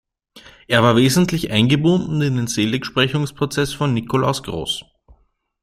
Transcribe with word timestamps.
Er 0.67 0.81
war 0.81 0.95
wesentlich 0.95 1.51
eingebunden 1.51 2.23
in 2.23 2.35
den 2.35 2.47
Seligsprechungsprozess 2.47 3.71
von 3.75 3.93
Nikolaus 3.93 4.41
Groß. 4.41 4.83